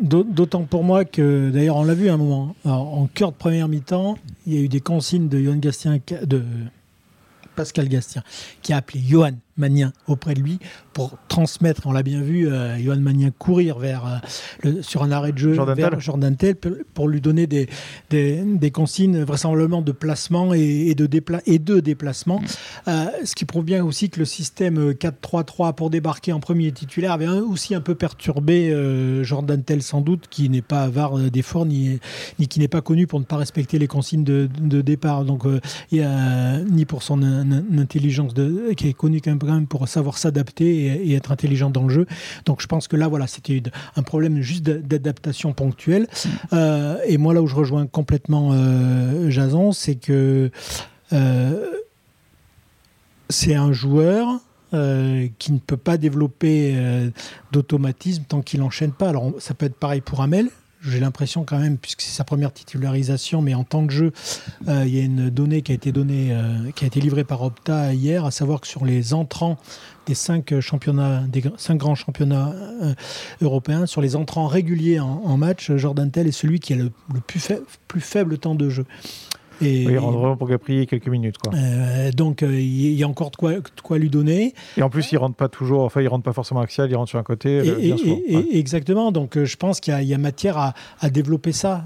[0.00, 3.68] D'autant pour moi que d'ailleurs on l'a vu à un moment en cœur de première
[3.68, 6.42] mi-temps, il y a eu des consignes de Johan Gastien de
[7.54, 8.22] Pascal Gastien,
[8.62, 10.58] qui a appelé Johan Magnin auprès de lui
[10.92, 14.18] pour transmettre, on l'a bien vu, euh, Johan Magnin courir vers, euh,
[14.62, 16.54] le, sur un arrêt de jeu Jordan vers Jordan Tell
[16.94, 17.68] pour, lui donner des,
[18.10, 22.40] des, consignes vraisemblablement de placement et, de, dépla et de déplacement.
[22.40, 22.44] Mm.
[22.88, 27.12] Euh, ce qui prouve bien aussi que le système 4-3-3 pour débarquer en premier titulaire
[27.12, 28.72] avait aussi un peu perturbé
[29.22, 31.98] Jordan Tell sans doute, qui n'est pas avare d'efforts ni,
[32.38, 35.24] ni qui n'est pas connu pour ne pas respecter les consignes de, de départ.
[35.24, 35.42] Donc,
[35.90, 39.38] il y a, ni pour son intelligence de, qui est connue quand même
[39.68, 42.06] pour savoir s'adapter et, être intelligent dans le jeu.
[42.44, 43.62] Donc je pense que là, voilà, c'était
[43.96, 46.06] un problème juste d'adaptation ponctuelle.
[46.52, 50.50] Euh, et moi, là où je rejoins complètement euh, Jason, c'est que
[51.12, 51.70] euh,
[53.28, 54.40] c'est un joueur
[55.38, 56.76] qui ne peut pas développer
[57.52, 59.08] d'automatisme tant qu'il n'enchaîne pas.
[59.08, 60.50] Alors ça peut être pareil pour Amel,
[60.86, 64.12] j'ai l'impression quand même, puisque c'est sa première titularisation, mais en temps de jeu,
[64.68, 67.24] euh, il y a une donnée qui a été donnée, euh, qui a été livrée
[67.24, 69.58] par Opta hier, à savoir que sur les entrants
[70.06, 72.94] des cinq championnats, des cinq grands championnats euh,
[73.40, 76.92] européens, sur les entrants réguliers en, match, Jordan Tell est celui qui a le,
[77.88, 78.84] plus faible temps de jeu.
[79.60, 81.38] Et, oui, vraiment pour Capri quelques minutes.
[81.38, 81.52] Quoi.
[81.54, 84.54] Euh, donc euh, il y a encore de quoi, quoi, lui donner.
[84.76, 87.10] Et en plus, il rentre pas toujours, enfin, il rentre pas forcément axial, il rentre
[87.10, 87.60] sur un côté.
[87.60, 87.96] Euh, bien
[88.52, 89.12] Exactement.
[89.12, 91.84] Donc je pense qu'il y, a matière à, à développer ça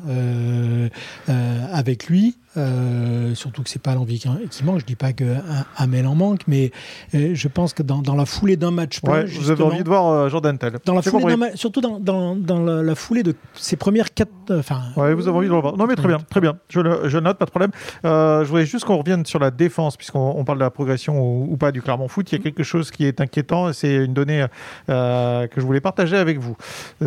[1.72, 2.36] avec lui.
[2.58, 4.80] Euh, surtout que c'est pas l'envie qui, manque.
[4.80, 5.36] Je dis pas que
[5.76, 6.72] Amel en manque, mais
[7.14, 10.08] euh, je pense que dans, la foulée d'un match plein, vous avez envie de voir
[10.08, 10.78] euh, Jordan Tell.
[10.84, 11.98] Dans la foulée surtout dans,
[12.36, 14.30] dans, la, foulée de ses premières quatre.
[14.50, 14.82] Enfin.
[14.96, 15.76] ouais, vous avez envie de le voir.
[15.76, 16.58] Non, mais très bien, très bien.
[16.68, 17.70] Je, je note, pas de problème.
[18.04, 21.72] je voudrais juste qu'on revienne sur la défense, puisqu'on parle de la progression ou, pas
[21.72, 22.32] du Clermont Foot.
[22.32, 23.72] Il y a quelque chose qui est inquiétant.
[23.72, 24.46] C'est une donnée
[24.88, 26.56] que je voulais partager avec vous.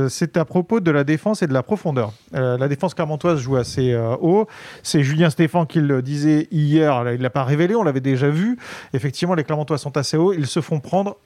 [0.07, 2.13] c'est à propos de la défense et de la profondeur.
[2.31, 4.47] la défense clermontoise joue assez haut.
[4.83, 8.29] C'est Julien Stéphane qui le disait hier, il ne l'a pas révélé, on l'avait déjà
[8.29, 8.59] vu.
[8.93, 11.17] Effectivement, les Clermontois sont assez hauts, ils se font prendre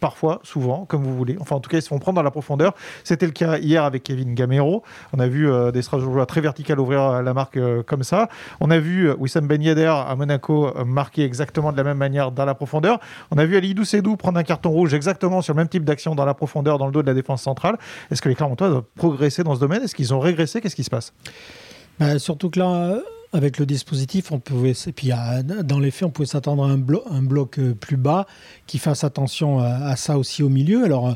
[0.00, 1.36] parfois, souvent, comme vous voulez.
[1.38, 2.74] Enfin, en tout cas, ils se font prendre dans la profondeur.
[3.04, 4.84] C'était le cas hier avec Kevin Gamero.
[5.12, 8.30] On a vu euh, des Strasbourgeois très vertical ouvrir euh, la marque euh, comme ça.
[8.60, 12.46] On a vu Wissam Ben Yedder à Monaco marquer exactement de la même manière dans
[12.46, 13.00] la profondeur.
[13.30, 16.14] On a vu Ali Sedou prendre un carton rouge exactement sur le même type d'action
[16.14, 17.76] dans la profondeur, dans le dos de la défense centrale.
[18.10, 19.82] Est-ce que les Clermontois doivent progresser dans ce domaine?
[19.82, 20.62] Est-ce qu'ils ont régressé?
[20.62, 21.12] Qu'est-ce qui se passe?
[22.00, 22.98] Bah, Surtout que là
[23.32, 25.10] avec le dispositif, on pouvait, et puis
[25.64, 28.26] dans les faits, on pouvait s'attendre à un, un, bloc euh, plus bas
[28.66, 30.84] qui fasse attention à, ça aussi au milieu.
[30.84, 31.12] Alors, euh,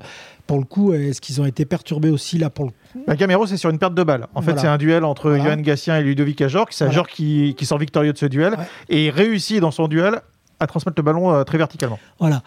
[0.46, 2.72] pour le coup, est-ce qu'ils ont été perturbés aussi là pour le
[3.06, 4.26] bah, Gamero, c'est sur une perte de balle.
[4.34, 6.68] En fait, c'est un duel entre Johan Gassien et Ludovic Ajorc.
[6.72, 8.56] C'est Ajorc qui, qui, sort victorieux de ce duel
[8.90, 10.20] et réussit dans son duel
[10.62, 11.98] à transmettre le ballon euh, très verticalement.
[12.18, 12.42] Voilà.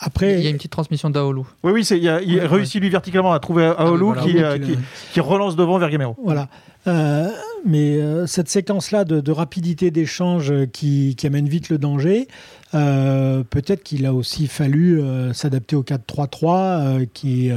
[0.00, 1.46] après, il y a une petite transmission d'Aolou.
[1.62, 4.78] Oui, oui, il, il réussit lui verticalement à trouver Aolou ah, qui, qui,
[5.12, 6.16] qui, relance devant vers Gamero.
[6.22, 6.48] Voilà.
[6.86, 7.30] Euh,
[7.64, 12.28] mais euh, cette séquence-là de, rapidité d'échange qui, amène vite le danger,
[12.74, 17.50] euh, peut-être qu'il a aussi fallu s'adapter au 4-3-3 qui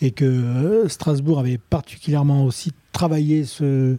[0.00, 3.96] et que Strasbourg avait particulièrement aussi travaillé ce,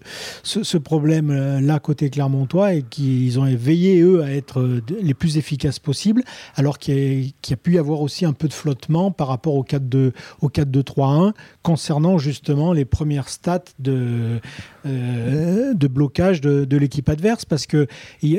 [0.78, 6.24] problème-là côté Clermontois et qu'ils ont veillé, eux, à être les plus efficaces possibles,
[6.56, 9.64] alors qu'il y, a pu y avoir aussi un peu de flottement par rapport au
[9.64, 14.40] 4-2-3-1 concernant justement les premières stats de,
[14.88, 17.46] euh, de blocage de, l'équipe adverse.
[17.46, 17.88] Parce que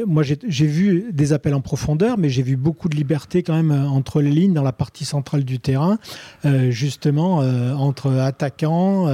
[0.06, 3.70] moi j'ai vu des appels en profondeur, mais j'ai vu beaucoup de liberté quand même
[3.70, 5.98] euh, entre les lignes dans la partie centrale du terrain,
[6.44, 9.08] euh, justement entre attaquants,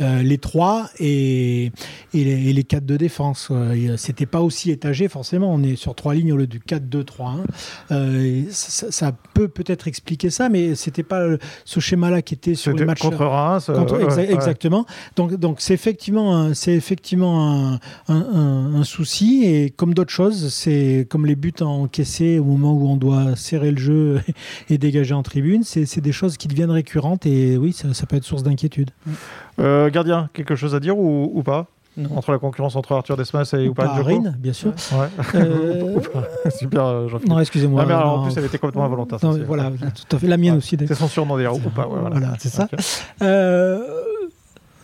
[0.00, 0.65] les trois
[0.98, 1.72] et,
[2.14, 3.50] et, les, quatre de défense.
[3.96, 5.52] C'était pas aussi étagé forcément.
[5.52, 8.50] On est sur trois lignes au lieu du 4-2-3-1.
[8.50, 11.26] Ça, ça, peut peut-être expliquer ça, mais c'était pas
[11.64, 13.70] ce schéma-là qui était sur le match contre Reims.
[14.18, 14.86] Exactement.
[15.16, 19.44] Donc donc c'est effectivement c'est effectivement un, souci.
[19.44, 23.70] Et comme d'autres choses, c'est comme les buts encaissés au moment où on doit serrer
[23.70, 24.20] le jeu
[24.70, 27.26] et dégager en tribune, c'est des choses qui deviennent récurrentes.
[27.26, 28.90] Et oui, ça, peut être source d'inquiétude.
[29.58, 31.66] Euh, gardien, quelque chose à dire ou, pas
[32.14, 33.94] Entre la concurrence entre Arthur Desmas et Oupa
[34.38, 34.72] bien sûr.
[35.34, 36.00] Euh,
[36.50, 37.84] Super, euh, jean Non, excusez-moi.
[37.88, 39.18] Ah, en plus, elle était complètement involontaire.
[39.46, 40.26] voilà, tout à fait.
[40.26, 40.76] La mienne aussi.
[40.78, 41.86] C'est son surnom d'ailleurs, Oupa.
[41.88, 42.68] Voilà, c'est ça.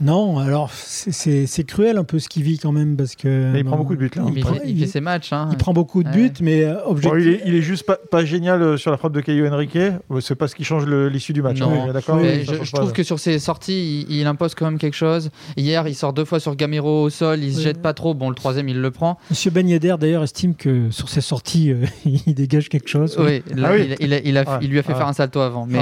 [0.03, 3.57] Non, alors c'est cruel un peu ce qu'il vit quand même parce que.
[3.57, 4.25] il prend beaucoup de buts là.
[4.65, 5.33] Il, fait ses matchs.
[5.33, 5.49] Hein.
[5.53, 7.39] Il prend beaucoup de buts, mais euh, objectivement.
[7.47, 9.79] il, est, juste pas, génial euh, sur la frappe de Caillou Henrique.
[10.21, 11.61] C'est pas ce qui change l'issue du match.
[11.61, 12.19] Hein, d'accord.
[12.21, 15.31] je, trouve que sur ses sorties, il, impose quand même quelque chose.
[15.57, 18.15] Hier, il sort deux fois sur Gamero au sol, il se jette pas trop.
[18.15, 19.19] Bon, le troisième, il le prend.
[19.31, 21.87] Monsieur Ben Yedder d'ailleurs estime que sur ses sorties, euh,
[22.27, 23.17] il dégage quelque chose.
[23.19, 25.81] Oui, ah Il, lui a fait faire un salto avant, mais.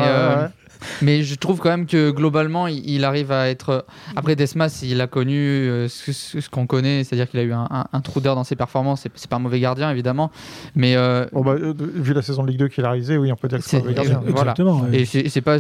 [1.02, 3.84] Mais je trouve quand même que globalement, il, arrive à être.
[4.16, 8.20] Après Desmas, il a connu euh, ce, qu'on connaît, c'est-à-dire qu'il a eu un, trou
[8.20, 9.06] d'air dans ses performances.
[9.14, 10.30] C'est pas un mauvais gardien, évidemment.
[10.74, 10.96] Mais.
[10.96, 13.48] Euh, bah, euh, vu la saison de Ligue 2 qu'il a réalisé, oui, on peut
[13.48, 14.22] dire que c'est un mauvais gardien.
[14.26, 14.86] Exactement.
[14.92, 15.58] Et c'est pas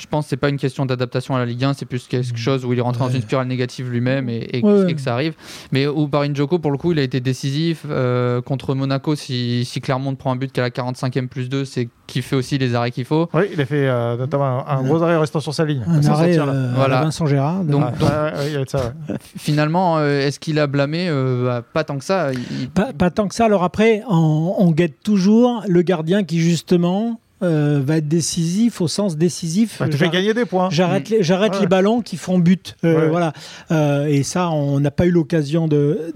[0.00, 2.32] je pense que c'est pas une question d'adaptation à la Ligue 1, c'est plus quelque
[2.32, 2.36] mm.
[2.36, 5.34] chose où il est rentré dans une spirale négative lui-même et, que ça arrive.
[5.72, 7.84] Mais où Barin Joko, pour le coup, il a été décisif.
[7.88, 11.88] Euh, contre Monaco, si, si, Clermont prend un but qu'à la 45e plus 2, c'est
[12.06, 13.28] qu'il fait aussi les arrêts qu'il faut.
[13.34, 15.84] Oui, il a fait euh, notamment un, gros arrêt restant sur sa ligne.
[15.86, 17.02] Un arrêt euh, voilà.
[17.02, 17.64] Vincent Gérard.
[17.64, 17.84] Donc,
[19.36, 21.10] finalement, est-ce qu'il a blâmé
[21.44, 22.30] bah, Pas tant que ça.
[22.74, 23.44] Pas, tant que ça.
[23.44, 29.16] Alors après, on guette toujours le gardien qui justement euh, va être décisif au sens
[29.16, 29.78] décisif.
[29.80, 30.68] Bah, tu fais gagner des points.
[30.70, 32.76] J'arrête les, j'arrête les ballons qui font but.
[32.84, 33.32] Euh, voilà.
[33.70, 36.12] Euh, et ça, on n'a pas eu l'occasion de.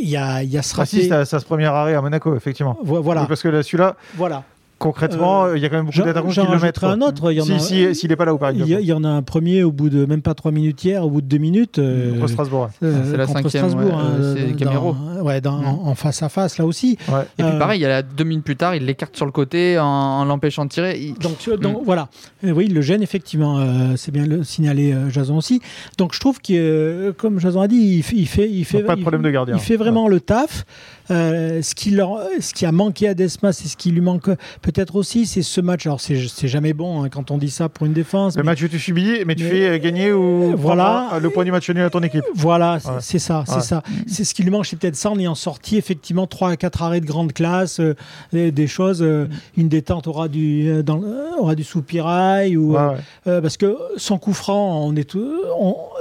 [0.00, 2.34] Il y a, il y a ce ah, si, ça, ce premier arrêt à Monaco,
[2.34, 2.78] effectivement.
[2.82, 3.26] Voilà.
[3.26, 3.96] parce que là, celui-là.
[4.16, 4.44] Voilà
[4.82, 6.82] concrètement, euh, il y a quand même beaucoup d'attaquants qui le mettent.
[6.82, 7.32] un autre.
[7.58, 8.52] S'il si, n'est pas là ou pas.
[8.52, 11.10] Il y, en a un premier au bout de même pas trois minutes hier, au
[11.10, 11.78] bout de deux minutes.
[11.78, 12.70] Euh, contre Strasbourg.
[12.82, 13.64] Euh, c'est la cinquième.
[13.64, 14.96] Hein, c'est Camero.
[15.22, 15.88] Ouais, dans, mm.
[15.88, 16.98] en, face à face là aussi.
[17.38, 19.78] Et puis pareil, il y a deux minutes plus tard, il l'écarte sur le côté
[19.78, 21.14] en, l'empêchant de tirer.
[21.20, 21.84] Donc, donc mm.
[21.84, 22.08] voilà.
[22.42, 23.64] oui, il le gêne effectivement.
[23.96, 25.60] c'est bien le signaler Jason aussi.
[25.98, 28.96] Donc je trouve que, comme Jason a dit, il, fait, il fait, il fait, pas
[28.96, 29.54] de problème de gardien.
[29.56, 30.64] Il fait vraiment le taf.
[31.10, 34.30] Euh, ce, qui leur, ce qui a manqué à Desmas et ce qui lui manque
[34.62, 35.86] peut-être aussi, c'est ce match.
[35.86, 38.36] Alors, c'est jamais bon hein, quand on dit ça pour une défense.
[38.36, 41.68] Le match où tu subis, mais tu fais gagner ou voilà, le point du match
[41.70, 42.24] nul à ton équipe.
[42.34, 43.44] Voilà, c'est ça.
[43.46, 43.82] c'est ça.
[44.06, 46.82] C'est ce qui lui manque, c'est peut-être ça en ayant sorti effectivement 3 à 4
[46.82, 47.94] arrêts de grande classe, euh,
[48.32, 49.02] des, choses.
[49.02, 51.00] Euh, une détente aura du, dans,
[51.38, 52.56] aura du soupirail.
[52.56, 52.76] Ou,
[53.24, 55.16] parce que son coup franc, on est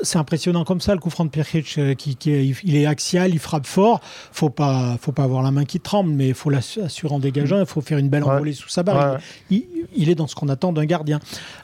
[0.04, 3.40] c'est impressionnant comme ça, le coup franc de Pierre qui, qui, il est axial, il
[3.40, 4.00] frappe fort.
[4.32, 7.60] Faut pas faut pas avoir la main qui tremble, mais il faut l'assurer en dégageant.
[7.60, 9.20] Il faut faire une belle envolée sous sa barre.
[9.50, 11.20] Il, est dans ce qu'on attend d'un gardien.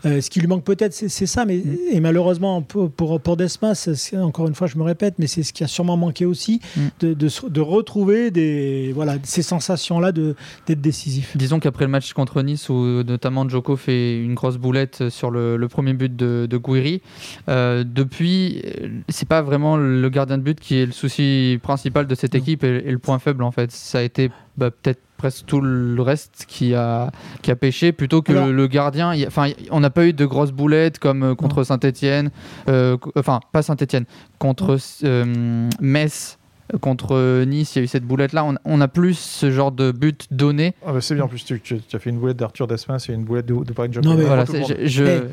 [0.05, 1.45] Euh, ce qui lui manque peut-être, c'est ça.
[1.45, 1.77] Mais, mm.
[1.91, 5.63] Et malheureusement, pour, pour, Desmas, encore une fois, je me répète, mais c'est ce qui
[5.63, 6.81] a sûrement manqué aussi, mm.
[6.99, 11.35] de, de retrouver des, voilà, ces sensations-là d'être décisif.
[11.35, 15.67] Disons qu'après le match contre Nice, où notamment Joko fait une grosse boulette sur le,
[15.67, 17.01] premier but de, de Gouiri,
[17.49, 18.63] euh, depuis,
[19.09, 22.63] c'est pas vraiment le gardien de but qui est le souci principal de cette équipe
[22.63, 23.71] et, le point faible en fait.
[23.71, 28.21] Ça a été bah, peut-être presque tout le reste qui a, qui a pêché plutôt
[28.21, 29.13] que le, gardien.
[29.27, 32.29] enfin, on n'a pas eu de grosses boulettes comme euh, contre Saint-Etienne,
[32.69, 34.05] euh, enfin, pas Saint-Etienne,
[34.39, 36.37] contre euh, Metz.
[36.81, 38.45] Contre Nice, il y a eu cette boulette-là.
[38.65, 40.73] On, a plus ce genre de but donné.
[40.85, 41.61] Ah bah c'est bien, en plus, tu,
[41.93, 44.45] as fait une boulette d'Arthur Desmas et une boulette de, de Paris Non, mais voilà,
[44.45, 45.27] je, eh,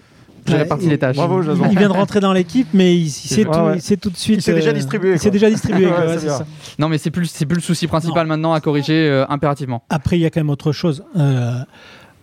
[0.47, 1.17] j'ai réparti les tâches.
[1.17, 1.65] Bravo, Jason.
[1.71, 3.51] Il vient de rentrer dans l'équipe, mais il sait tout,
[4.01, 4.41] tout, de suite.
[4.43, 5.19] C'est déjà distribué.
[5.25, 5.89] C'est déjà distribué.
[6.79, 9.85] Non, mais c'est plus, c'est plus le souci principal maintenant à corriger euh, impérativement.
[9.89, 11.05] Après, il y a quand même autre chose.
[11.17, 11.61] Euh,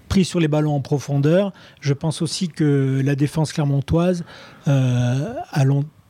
[0.10, 4.26] pris sur les ballons en profondeur, je pense aussi que la défense clermontoise
[4.68, 5.64] euh, a,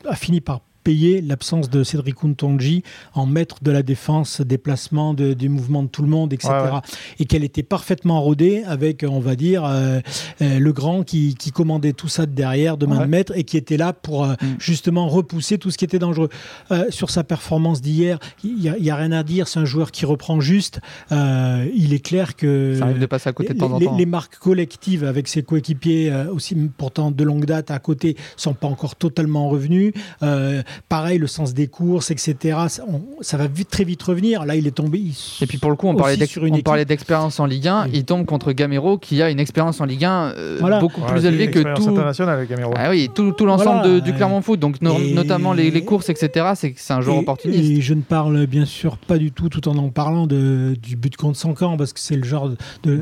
[0.07, 5.33] a fini par payer l'absence de Cédric Untonji en maître de la défense, déplacement de,
[5.33, 6.51] du mouvement de tout le monde, etc.
[7.19, 9.99] Et qu'elle était parfaitement rodée avec, on va dire, euh,
[10.41, 13.43] euh, le grand qui, qui, commandait tout ça de derrière, de main de maître, et
[13.43, 14.55] qui était là pour euh, mm.
[14.59, 16.29] justement repousser tout ce qui était dangereux.
[16.89, 20.39] sur sa performance d'hier, il n'y a, rien à dire, c'est un joueur qui reprend
[20.39, 20.79] juste.
[21.11, 23.97] il est clair que ça de passer à côté de temps en temps.
[23.97, 28.67] Les, marques collectives avec ses coéquipiers, aussi pourtant de longue date à côté, sont pas
[28.67, 29.93] encore totalement revenues.
[30.89, 32.57] Pareil, le sens des courses, etc.
[33.21, 34.45] Ça, va vite, très vite revenir.
[34.45, 35.01] Là, il est tombé.
[35.41, 37.87] et puis pour le coup, on parlait d'expérience en Ligue 1.
[37.93, 41.51] Il tombe contre Gamero, qui a une expérience en Ligue 1 euh, beaucoup plus élevée
[41.51, 41.97] que tout.
[42.75, 44.59] Ah oui, tout, tout l'ensemble du Clermont Foot.
[44.59, 46.51] Donc notamment les, courses, etc.
[46.55, 47.71] C'est c'est un joueur opportuniste.
[47.71, 50.95] Et je ne parle bien sûr pas du tout, tout en en parlant de, du
[50.95, 52.49] but contre son camp, parce que c'est le genre
[52.83, 52.99] de,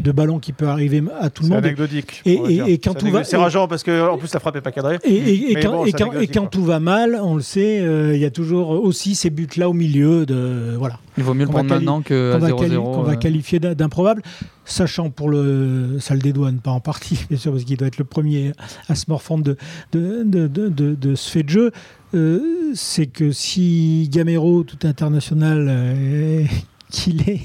[0.00, 1.58] de ballon qui peut arriver à tout le monde.
[1.58, 2.22] Anecdotique.
[2.24, 2.34] Et,
[2.66, 4.98] et, quand tout va, c'est rageant parce que en plus la frappe est pas cadrée.
[5.04, 5.84] Et, quand,
[6.32, 6.89] quand tout va mal,
[7.22, 10.26] on le sait, euh, il y a toujours aussi ces buts-là au milieu.
[10.26, 10.98] De, voilà.
[11.16, 12.82] Il vaut mieux le prendre maintenant que 0-0.
[12.82, 14.22] Qu'on va qualifier d'improbable,
[14.64, 15.98] sachant pour le.
[16.00, 18.52] Ça le dédouane pas en partie, bien sûr, parce qu'il doit être le premier
[18.88, 19.56] à se morfondre de,
[19.92, 21.72] de, de, de, ce fait de jeu.
[22.14, 26.44] Euh, c'est que si Gamero, tout international, euh,
[26.90, 27.40] qu'il est,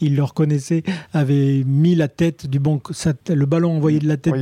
[0.00, 0.82] il le reconnaissait,
[1.12, 2.80] avait mis la tête du bon,
[3.28, 4.34] le ballon envoyé de la tête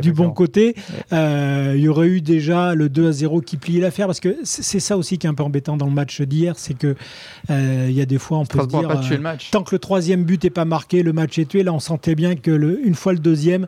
[0.00, 0.74] du, bon, côté,
[1.12, 4.36] euh, il y aurait eu déjà le 2 à 0 qui pliait l'affaire parce que
[4.44, 6.94] c'est ça aussi qui est un peu embêtant dans le match d'hier, c'est que
[7.50, 10.24] euh, il y a des fois on peut se dire euh, tant que le troisième
[10.24, 11.62] but n'est pas marqué, le match est tué.
[11.62, 13.66] Là, on sentait bien que le, une fois le deuxième,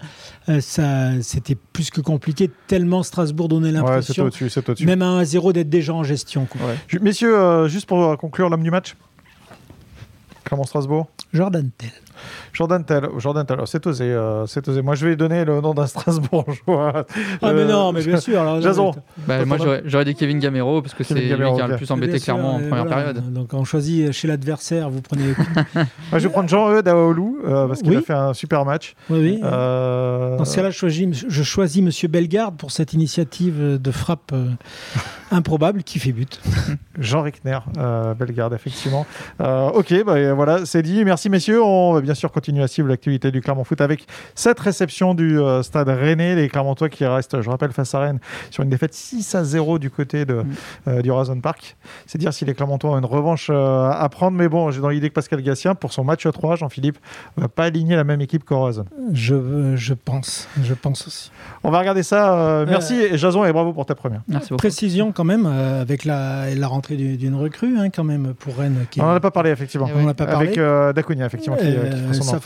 [0.60, 2.50] ça c'était plus que compliqué.
[2.66, 4.30] Tellement Strasbourg donnait l'impression,
[4.80, 6.46] même à 1 à 0 d'être déjà en gestion.
[7.00, 8.94] Messieurs, juste pour conclure l'homme du match.
[10.46, 11.90] Clermont-Strasbourg Jordan Tell.
[12.52, 14.80] Jordan Tell, Jordan Tell, c'est osé, euh, c'est osé.
[14.80, 17.04] Moi, je vais donner le nom d'un Strasbourgeois.
[17.42, 18.60] Ah, mais non, mais bien sûr.
[18.62, 18.94] Jason.
[19.26, 22.18] Bah, moi, j'aurais dit Kevin Gamero, parce que c'est lui qui a le plus embêté
[22.18, 23.32] clairement en première période.
[23.32, 25.24] Donc, on choisit chez l'adversaire, vous prenez.
[25.74, 28.94] moi, je vais prendre Jean-Eudes Aoulou, euh, parce qu'il a fait un super match.
[29.10, 29.40] Oui, oui.
[29.42, 30.36] Euh...
[30.36, 32.10] Dans ce cas-là, je choisis, je choisis M.
[32.10, 34.48] Bellegarde pour cette initiative de frappe euh,
[35.30, 36.40] improbable qui fait but.
[36.98, 37.58] Jean Rickner,
[38.18, 39.06] Bellegarde, effectivement.
[39.40, 41.04] ok, bah, voilà, c'est dit.
[41.04, 41.62] Merci, messieurs.
[41.62, 45.40] On va bien sûr continuer à suivre l'activité du Clermont Foot avec cette réception du
[45.40, 46.36] euh, stade Rennais.
[46.36, 48.20] Les Clermontois qui restent, je rappelle, face à Rennes
[48.50, 50.46] sur une défaite 6 à 0 du côté de, mm.
[50.88, 51.76] euh, du Horizon Park.
[52.06, 54.36] C'est dire si les Clermontois ont une revanche euh, à prendre.
[54.36, 56.98] Mais bon, j'ai dans l'idée que Pascal Gassien, pour son match 3, Jean-Philippe,
[57.36, 58.84] ne va pas aligner la même équipe qu'Horizon.
[59.12, 60.48] Je, je pense.
[60.62, 61.30] Je pense aussi.
[61.64, 62.64] On va regarder ça.
[62.68, 64.22] merci, et Jason, et bravo pour ta première.
[64.28, 64.58] Merci beaucoup.
[64.58, 68.86] Précision quand même, avec la, la rentrée d'une recrue, hein, quand même, pour Rennes.
[68.90, 69.00] Qui...
[69.00, 69.88] On n'en a pas parlé, effectivement.
[69.94, 70.25] On a pas parlé.
[70.26, 70.58] Avec
[70.94, 71.74] Dacunia, effectivement, qui,
[72.12, 72.40] qui son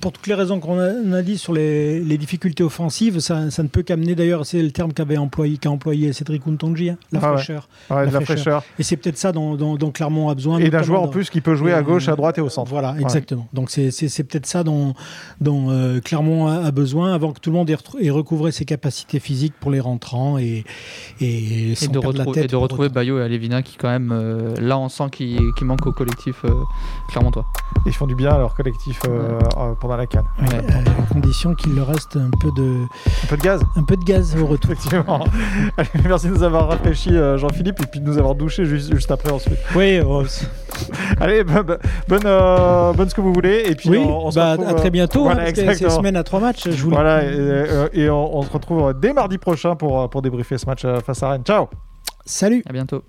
[0.00, 4.14] pour toutes les raisons qu'on a, dit sur les, difficultés offensives, ça, ne peut qu'amener
[4.14, 8.62] d'ailleurs, c'est le terme qu'avait employé, qu'a employé Cédric Untonji, hein, la, fraîcheur, la, fraîcheur.
[8.78, 10.58] Et c'est peut-être ça dont, dont, Clermont a besoin.
[10.58, 12.70] Et d'un joueur en plus qui peut jouer à gauche, à droite et au centre.
[12.70, 13.48] Voilà, exactement.
[13.52, 14.94] Donc c'est peut-être ça dont,
[15.40, 19.54] dont euh, Clermont a, besoin avant que tout le monde ait, recouvré ses capacités physiques
[19.58, 20.64] pour les rentrants et,
[21.20, 25.10] et, de, et de retrouver Bayo et Alevina qui quand même, euh, là on sent
[25.10, 26.50] qu'il manque au collectif euh,
[27.08, 27.46] Clermontois.
[27.86, 29.00] Ils font du bien à leur collectif
[29.86, 30.24] pendant la canne.
[30.38, 32.82] à condition qu'il leur reste un peu de
[33.24, 34.72] un peu de gaz, un peu de gaz au retour.
[34.72, 35.24] Effectivement.
[36.04, 39.10] merci de nous avoir rafraîchi euh, Jean-Philippe et puis de nous avoir douché juste, juste
[39.10, 39.58] après ensuite.
[39.74, 40.00] Oui.
[40.06, 40.24] Oh,
[41.20, 41.78] Allez, bonne,
[42.24, 45.22] euh, bonne ce que vous voulez et puis on, se bah, retrouve, à très bientôt.
[45.22, 46.68] Voilà, hein, c'est semaine à trois matchs.
[46.68, 50.22] Je vous voilà et, euh, et on, on, se retrouve dès mardi prochain pour pour
[50.22, 51.44] débriefer ce match face à Rennes.
[51.44, 51.68] Ciao.
[52.24, 52.62] Salut.
[52.68, 53.02] À bientôt.